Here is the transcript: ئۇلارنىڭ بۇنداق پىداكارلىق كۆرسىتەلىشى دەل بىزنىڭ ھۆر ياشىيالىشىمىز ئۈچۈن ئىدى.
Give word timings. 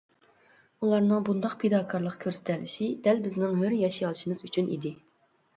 ئۇلارنىڭ 0.85 1.27
بۇنداق 1.27 1.53
پىداكارلىق 1.63 2.15
كۆرسىتەلىشى 2.25 2.87
دەل 3.09 3.21
بىزنىڭ 3.27 3.55
ھۆر 3.61 3.79
ياشىيالىشىمىز 3.85 4.43
ئۈچۈن 4.49 4.73
ئىدى. 4.79 4.95